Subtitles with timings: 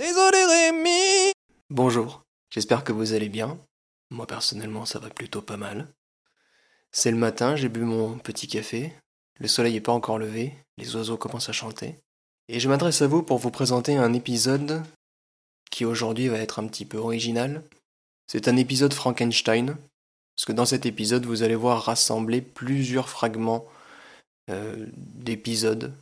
[0.00, 1.34] Désolé Rémi
[1.68, 3.58] Bonjour, j'espère que vous allez bien.
[4.08, 5.92] Moi personnellement ça va plutôt pas mal.
[6.90, 8.94] C'est le matin, j'ai bu mon petit café,
[9.38, 11.96] le soleil n'est pas encore levé, les oiseaux commencent à chanter.
[12.48, 14.82] Et je m'adresse à vous pour vous présenter un épisode
[15.70, 17.62] qui aujourd'hui va être un petit peu original.
[18.26, 19.76] C'est un épisode Frankenstein,
[20.34, 23.66] parce que dans cet épisode vous allez voir rassembler plusieurs fragments
[24.48, 25.92] euh, d'épisodes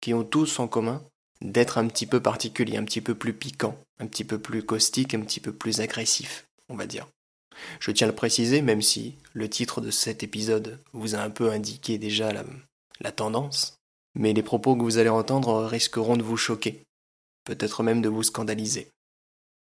[0.00, 1.04] qui ont tous en commun
[1.40, 5.14] d'être un petit peu particulier, un petit peu plus piquant, un petit peu plus caustique,
[5.14, 7.06] un petit peu plus agressif, on va dire.
[7.80, 11.30] Je tiens à le préciser, même si le titre de cet épisode vous a un
[11.30, 12.32] peu indiqué déjà
[13.00, 13.76] la, tendance,
[14.14, 16.84] mais les propos que vous allez entendre risqueront de vous choquer,
[17.44, 18.90] peut-être même de vous scandaliser.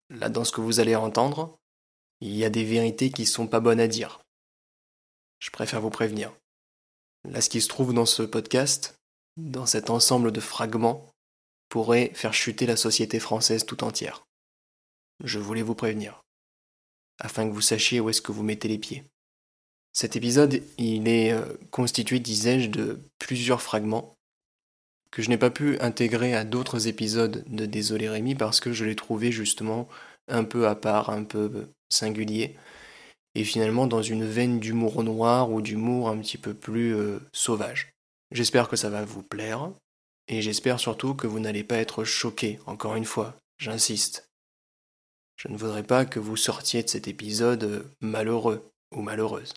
[0.09, 1.57] Là, dans ce que vous allez entendre,
[2.21, 4.21] il y a des vérités qui sont pas bonnes à dire.
[5.39, 6.31] Je préfère vous prévenir.
[7.27, 8.95] Là, ce qui se trouve dans ce podcast,
[9.37, 11.11] dans cet ensemble de fragments,
[11.75, 14.23] pourrait faire chuter la société française tout entière.
[15.25, 16.23] Je voulais vous prévenir
[17.19, 19.03] afin que vous sachiez où est-ce que vous mettez les pieds.
[19.91, 24.15] Cet épisode, il est euh, constitué, disais-je, de plusieurs fragments
[25.11, 28.85] que je n'ai pas pu intégrer à d'autres épisodes de Désolé Rémi parce que je
[28.85, 29.89] l'ai trouvé justement
[30.29, 32.55] un peu à part, un peu singulier,
[33.35, 37.91] et finalement dans une veine d'humour noir ou d'humour un petit peu plus euh, sauvage.
[38.31, 39.71] J'espère que ça va vous plaire,
[40.27, 44.29] et j'espère surtout que vous n'allez pas être choqués, encore une fois, j'insiste.
[45.35, 49.53] Je ne voudrais pas que vous sortiez de cet épisode malheureux ou malheureuse.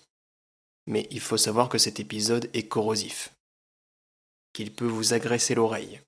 [0.87, 3.33] Mais il faut savoir que cet épisode est corrosif,
[4.53, 6.01] qu'il peut vous agresser l'oreille.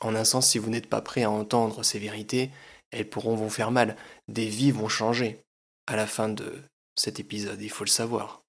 [0.00, 2.50] En un sens, si vous n'êtes pas prêt à entendre ces vérités,
[2.90, 3.96] elles pourront vous faire mal,
[4.28, 5.44] des vies vont changer
[5.86, 6.62] à la fin de
[6.96, 8.42] cet épisode, il faut le savoir.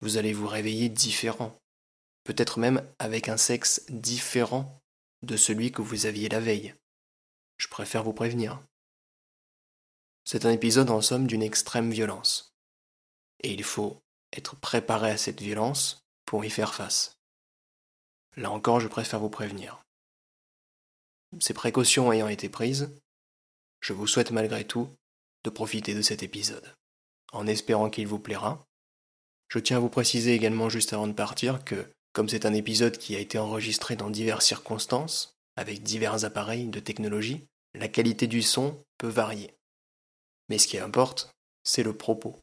[0.00, 1.59] Vous allez vous réveiller différent,
[2.30, 4.80] peut-être même avec un sexe différent
[5.22, 6.76] de celui que vous aviez la veille.
[7.58, 8.62] Je préfère vous prévenir.
[10.24, 12.52] C'est un épisode en somme d'une extrême violence.
[13.42, 14.00] Et il faut
[14.32, 17.16] être préparé à cette violence pour y faire face.
[18.36, 19.82] Là encore, je préfère vous prévenir.
[21.40, 22.96] Ces précautions ayant été prises,
[23.80, 24.88] je vous souhaite malgré tout
[25.42, 26.76] de profiter de cet épisode,
[27.32, 28.64] en espérant qu'il vous plaira.
[29.48, 32.98] Je tiens à vous préciser également juste avant de partir que, comme c'est un épisode
[32.98, 38.42] qui a été enregistré dans diverses circonstances, avec divers appareils de technologie, la qualité du
[38.42, 39.54] son peut varier.
[40.48, 41.30] Mais ce qui importe,
[41.62, 42.38] c'est le propos.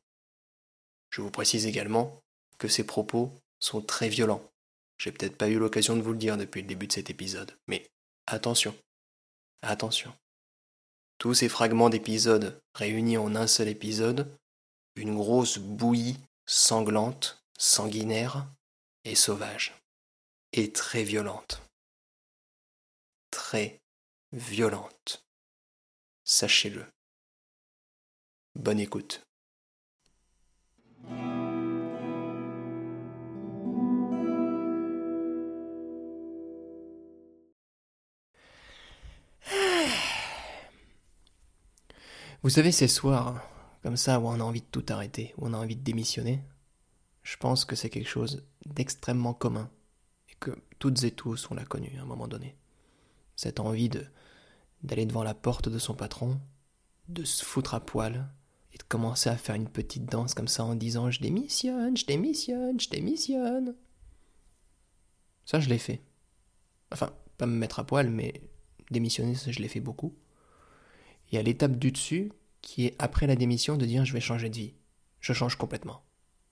[1.09, 2.21] Je vous précise également
[2.57, 4.43] que ces propos sont très violents.
[4.97, 7.55] J'ai peut-être pas eu l'occasion de vous le dire depuis le début de cet épisode,
[7.67, 7.87] mais
[8.25, 8.75] attention,
[9.61, 10.13] attention.
[11.17, 14.31] Tous ces fragments d'épisodes réunis en un seul épisode,
[14.95, 18.47] une grosse bouillie sanglante, sanguinaire
[19.07, 19.73] et sauvage.
[20.53, 21.61] Et très violente.
[23.31, 23.81] Très
[24.33, 25.25] violente.
[26.25, 26.85] Sachez-le.
[28.55, 29.23] Bonne écoute.
[42.43, 43.41] Vous savez, ces soirs,
[43.83, 46.41] comme ça, où on a envie de tout arrêter, où on a envie de démissionner,
[47.27, 49.69] je pense que c'est quelque chose d'extrêmement commun,
[50.29, 52.55] et que toutes et tous on l'a connu à un moment donné.
[53.35, 54.05] Cette envie de
[54.81, 56.39] d'aller devant la porte de son patron,
[57.09, 58.29] de se foutre à poil,
[58.71, 62.05] et de commencer à faire une petite danse comme ça en disant je démissionne, je
[62.05, 63.75] démissionne, je démissionne.
[65.43, 66.01] Ça, je l'ai fait.
[66.93, 68.41] Enfin, pas me mettre à poil, mais
[68.89, 70.15] démissionner, ça, je l'ai fait beaucoup.
[71.33, 74.49] Et à l'étape du dessus, qui est après la démission, de dire je vais changer
[74.49, 74.75] de vie.
[75.19, 76.06] Je change complètement.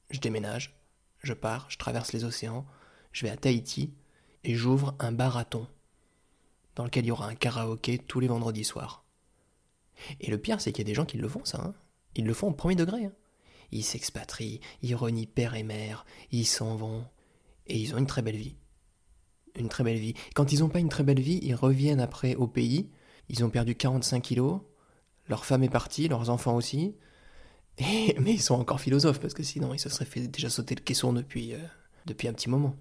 [0.09, 0.75] Je déménage,
[1.23, 2.65] je pars, je traverse les océans,
[3.11, 3.93] je vais à Tahiti
[4.43, 5.67] et j'ouvre un barathon
[6.75, 9.05] dans lequel il y aura un karaoké tous les vendredis soirs.
[10.19, 11.61] Et le pire, c'est qu'il y a des gens qui le font, ça.
[11.61, 11.73] Hein.
[12.15, 13.05] Ils le font au premier degré.
[13.05, 13.13] Hein.
[13.71, 17.05] Ils s'expatrient, ils renient père et mère, ils s'en vont,
[17.67, 18.55] et ils ont une très belle vie.
[19.55, 20.13] Une très belle vie.
[20.33, 22.91] Quand ils n'ont pas une très belle vie, ils reviennent après au pays,
[23.29, 24.61] ils ont perdu 45 kilos,
[25.27, 26.95] leur femme est partie, leurs enfants aussi,
[27.79, 30.81] mais ils sont encore philosophes, parce que sinon ils se seraient fait déjà sauter le
[30.81, 31.59] caisson depuis, euh,
[32.05, 32.75] depuis un petit moment.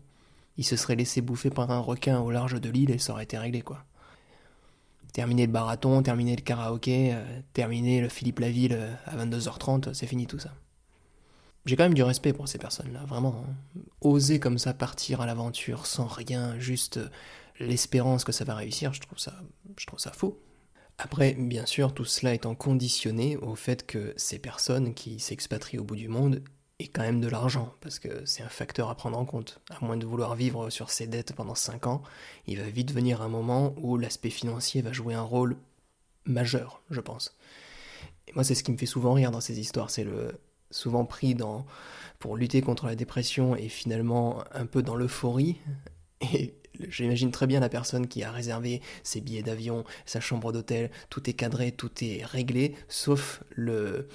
[0.56, 3.24] Ils se seraient laissés bouffer par un requin au large de l'île et ça aurait
[3.24, 3.84] été réglé, quoi
[5.14, 10.08] terminer le barathon, terminer le karaoké, euh, terminer le Philippe Laville euh, à 22h30, c'est
[10.08, 10.50] fini tout ça.
[11.64, 13.44] J'ai quand même du respect pour ces personnes-là, vraiment.
[13.48, 13.80] Hein.
[14.02, 17.00] Oser comme ça partir à l'aventure sans rien, juste
[17.60, 19.34] l'espérance que ça va réussir, je trouve ça,
[19.78, 20.38] je trouve ça faux.
[20.98, 25.84] Après, bien sûr, tout cela étant conditionné au fait que ces personnes qui s'expatrient au
[25.84, 26.42] bout du monde
[26.78, 29.60] et quand même de l'argent, parce que c'est un facteur à prendre en compte.
[29.70, 32.02] À moins de vouloir vivre sur ses dettes pendant 5 ans,
[32.46, 35.56] il va vite venir un moment où l'aspect financier va jouer un rôle
[36.24, 37.36] majeur, je pense.
[38.28, 40.38] Et moi, c'est ce qui me fait souvent rire dans ces histoires, c'est le
[40.70, 41.64] souvent pris dans
[42.18, 45.58] pour lutter contre la dépression et finalement un peu dans l'euphorie.
[46.32, 46.54] Et
[46.88, 51.28] j'imagine très bien la personne qui a réservé ses billets d'avion, sa chambre d'hôtel, tout
[51.28, 54.08] est cadré, tout est réglé, sauf le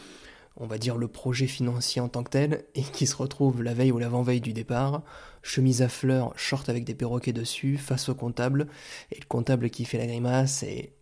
[0.60, 3.74] on va dire le projet financier en tant que tel, et qui se retrouve la
[3.74, 5.04] veille ou l'avant-veille du départ,
[5.42, 8.68] chemise à fleurs, short avec des perroquets dessus, face au comptable,
[9.12, 10.94] et le comptable qui fait la grimace, et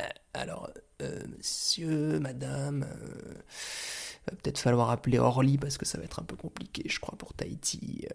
[0.00, 0.70] euh, alors,
[1.02, 3.34] euh, monsieur, madame, euh,
[4.30, 7.34] peut-être falloir appeler Orly parce que ça va être un peu compliqué, je crois, pour
[7.34, 8.06] Tahiti,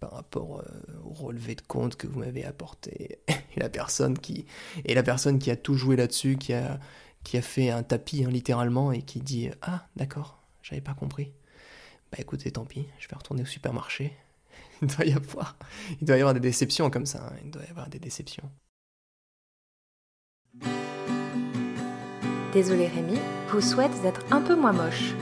[0.00, 0.62] par rapport
[1.04, 3.18] au relevé de compte que vous m'avez apporté.
[3.28, 4.46] et la personne qui,
[4.86, 6.78] la personne qui a tout joué là-dessus, qui a
[7.24, 11.32] qui a fait un tapis hein, littéralement et qui dit Ah, d'accord, j'avais pas compris.
[12.12, 14.14] Bah écoutez, tant pis, je vais retourner au supermarché.
[14.82, 15.56] il doit y avoir,
[16.00, 17.36] il doit y avoir des déceptions comme ça, hein.
[17.42, 18.48] il doit y avoir des déceptions.
[22.52, 23.18] Désolé Rémi,
[23.48, 25.14] vous souhaite d'être un peu moins moche.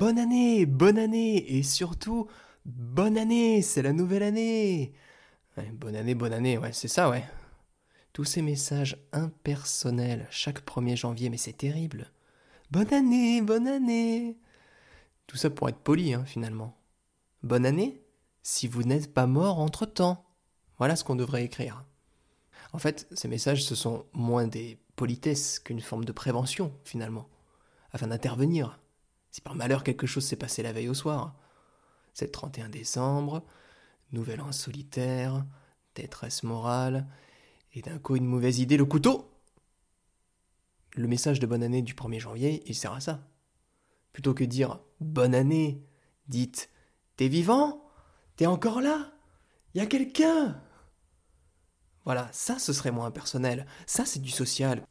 [0.00, 2.26] Bonne année, bonne année et surtout
[2.64, 4.94] bonne année, c'est la nouvelle année
[5.74, 7.22] bonne année, bonne année, ouais, c'est ça, ouais.
[8.14, 12.10] Tous ces messages impersonnels chaque 1er janvier, mais c'est terrible.
[12.70, 14.38] Bonne année, bonne année.
[15.26, 16.78] Tout ça pour être poli, hein, finalement.
[17.42, 18.00] Bonne année
[18.42, 20.24] si vous n'êtes pas mort entre-temps.
[20.78, 21.84] Voilà ce qu'on devrait écrire.
[22.72, 27.28] En fait, ces messages, ce sont moins des politesses qu'une forme de prévention, finalement,
[27.92, 28.79] afin d'intervenir.
[29.30, 31.36] Si par malheur quelque chose s'est passé la veille au soir.
[32.14, 33.44] C'est le 31 décembre,
[34.12, 35.46] Nouvel an solitaire,
[35.94, 37.06] détresse morale,
[37.74, 39.30] et d'un coup une mauvaise idée, le couteau
[40.96, 43.20] Le message de bonne année du 1er janvier, il sert à ça.
[44.12, 45.84] Plutôt que dire bonne année,
[46.26, 46.70] dites
[47.16, 47.88] T'es vivant?
[48.36, 49.12] T'es encore là?
[49.74, 50.60] Y a quelqu'un?
[52.04, 54.84] Voilà, ça ce serait moins personnel, ça c'est du social.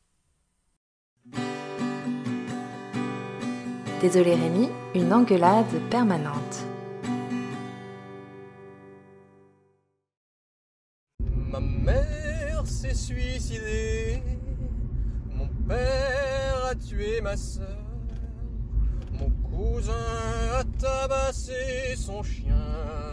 [4.01, 6.65] Désolé Rémi, une engueulade permanente.
[11.51, 14.23] Ma mère s'est suicidée.
[15.35, 17.67] Mon père a tué ma soeur.
[19.11, 19.91] Mon cousin
[20.53, 22.55] a tabassé son chien.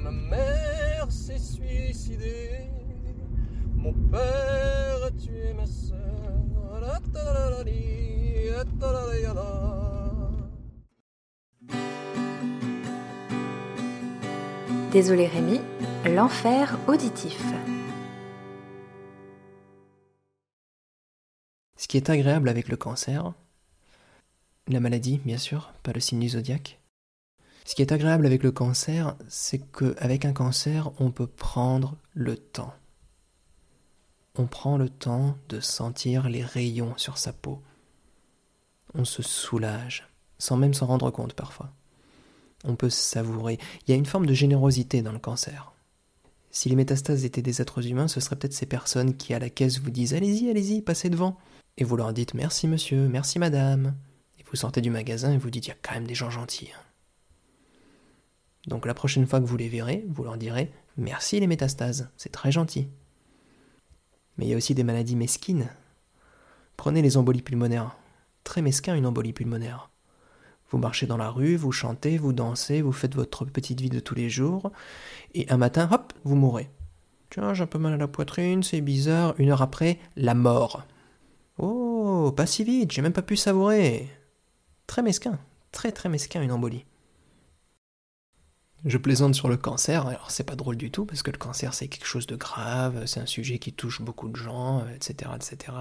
[0.02, 2.70] Ma mère s'est suicidée.
[3.74, 5.96] Mon père a tué ma soeur.
[14.92, 15.60] Désolé Rémi,
[16.06, 17.42] l'enfer auditif.
[21.76, 23.32] Ce qui est agréable avec le cancer,
[24.68, 26.80] la maladie, bien sûr, pas le signe du zodiaque.
[27.64, 32.36] Ce qui est agréable avec le cancer, c'est qu'avec un cancer, on peut prendre le
[32.36, 32.72] temps.
[34.38, 37.60] On prend le temps de sentir les rayons sur sa peau.
[38.94, 40.08] On se soulage,
[40.38, 41.72] sans même s'en rendre compte parfois.
[42.66, 43.58] On peut savourer.
[43.86, 45.72] Il y a une forme de générosité dans le cancer.
[46.50, 49.50] Si les métastases étaient des êtres humains, ce seraient peut-être ces personnes qui à la
[49.50, 51.38] caisse vous disent Allez-y, allez-y, passez devant
[51.78, 53.94] et vous leur dites merci monsieur, merci madame,
[54.38, 56.30] et vous sortez du magasin et vous dites il y a quand même des gens
[56.30, 56.70] gentils.
[56.74, 56.80] Hein.
[58.66, 62.32] Donc la prochaine fois que vous les verrez, vous leur direz merci les métastases, c'est
[62.32, 62.88] très gentil.
[64.38, 65.68] Mais il y a aussi des maladies mesquines.
[66.76, 67.96] Prenez les embolies pulmonaires.
[68.44, 69.90] Très mesquin une embolie pulmonaire.
[70.70, 74.00] Vous marchez dans la rue, vous chantez, vous dansez, vous faites votre petite vie de
[74.00, 74.72] tous les jours,
[75.34, 76.70] et un matin, hop, vous mourrez.
[77.30, 79.34] Tiens, j'ai un peu mal à la poitrine, c'est bizarre.
[79.38, 80.84] Une heure après, la mort.
[81.58, 84.08] Oh, pas si vite, j'ai même pas pu savourer.
[84.86, 85.38] Très mesquin,
[85.72, 86.84] très très mesquin une embolie.
[88.84, 91.74] Je plaisante sur le cancer, alors c'est pas drôle du tout, parce que le cancer
[91.74, 95.30] c'est quelque chose de grave, c'est un sujet qui touche beaucoup de gens, etc.
[95.34, 95.72] etc.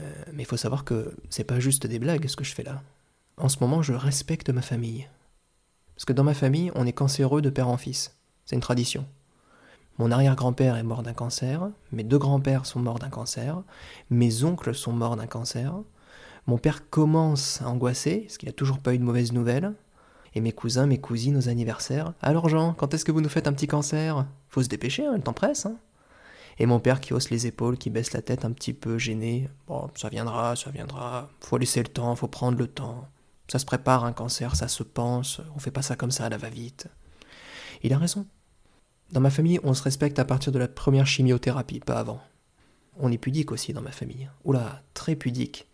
[0.00, 2.64] Euh, mais il faut savoir que c'est pas juste des blagues ce que je fais
[2.64, 2.82] là.
[3.38, 5.08] En ce moment, je respecte ma famille.
[5.94, 8.16] Parce que dans ma famille, on est cancéreux de père en fils.
[8.46, 9.06] C'est une tradition.
[9.98, 13.62] Mon arrière-grand-père est mort d'un cancer, mes deux grands-pères sont morts d'un cancer,
[14.10, 15.74] mes oncles sont morts d'un cancer,
[16.46, 19.72] mon père commence à angoisser, parce qu'il n'a toujours pas eu de mauvaises nouvelles,
[20.34, 22.12] et mes cousins, mes cousines aux anniversaires.
[22.20, 24.26] Alors Jean, quand est-ce que vous nous faites un petit cancer?
[24.48, 25.66] Faut se dépêcher, hein, le temps presse.
[25.66, 25.76] Hein.
[26.58, 29.48] et mon père qui hausse les épaules, qui baisse la tête un petit peu gêné.
[29.66, 31.28] Bon, ça viendra, ça viendra.
[31.40, 33.06] Faut laisser le temps, faut prendre le temps.
[33.48, 35.40] Ça se prépare un cancer, ça se pense.
[35.54, 36.88] On fait pas ça comme ça à la va-vite.
[37.82, 38.26] Il a raison.
[39.12, 42.20] Dans ma famille, on se respecte à partir de la première chimiothérapie, pas avant.
[42.98, 44.28] On est pudique aussi dans ma famille.
[44.44, 45.68] Oula, très pudique.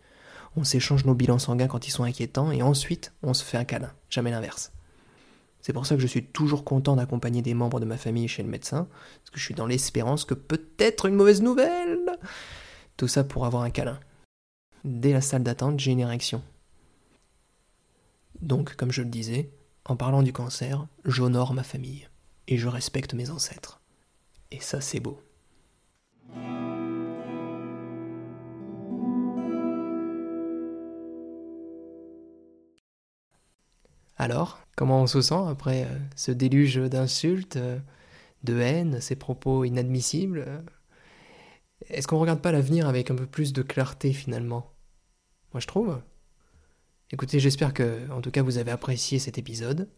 [0.56, 3.64] On s'échange nos bilans sanguins quand ils sont inquiétants et ensuite on se fait un
[3.64, 4.72] câlin, jamais l'inverse.
[5.62, 8.42] C'est pour ça que je suis toujours content d'accompagner des membres de ma famille chez
[8.42, 8.88] le médecin,
[9.20, 12.18] parce que je suis dans l'espérance que peut-être une mauvaise nouvelle.
[12.96, 13.98] Tout ça pour avoir un câlin.
[14.84, 16.42] Dès la salle d'attente, j'ai une érection.
[18.42, 19.50] Donc, comme je le disais,
[19.84, 22.08] en parlant du cancer, j'honore ma famille
[22.48, 23.80] et je respecte mes ancêtres.
[24.50, 25.22] Et ça, c'est beau.
[34.16, 37.78] Alors, comment on se sent après euh, ce déluge d'insultes, euh,
[38.44, 40.64] de haine, ces propos inadmissibles
[41.88, 44.70] Est-ce qu'on ne regarde pas l'avenir avec un peu plus de clarté finalement?
[45.52, 46.00] Moi je trouve.
[47.12, 49.90] Écoutez, j'espère que, en tout cas, vous avez apprécié cet épisode.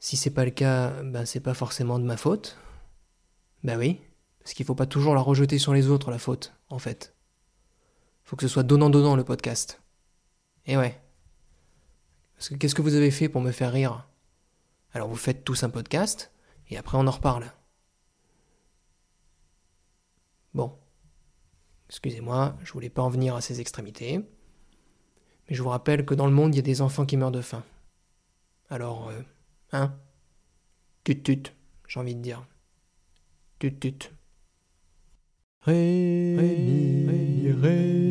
[0.00, 2.58] Si c'est pas le cas, ben c'est pas forcément de ma faute.
[3.62, 4.00] Ben oui,
[4.40, 7.14] parce qu'il faut pas toujours la rejeter sur les autres, la faute, en fait.
[8.24, 9.80] Faut que ce soit donnant-donnant le podcast.
[10.66, 11.00] Et ouais.
[12.34, 14.08] Parce que qu'est-ce que vous avez fait pour me faire rire?
[14.92, 16.32] Alors vous faites tous un podcast,
[16.70, 17.52] et après on en reparle.
[20.54, 20.76] Bon.
[21.88, 24.24] Excusez-moi, je voulais pas en venir à ces extrémités.
[25.48, 27.30] Mais je vous rappelle que dans le monde, il y a des enfants qui meurent
[27.30, 27.62] de faim.
[28.70, 29.20] Alors, euh,
[29.72, 29.94] hein?
[31.04, 31.52] Tut tut,
[31.86, 32.46] j'ai envie de dire.
[33.58, 34.10] Tut tut.
[35.62, 38.03] Rémi, Rémi, Rémi, Rémi,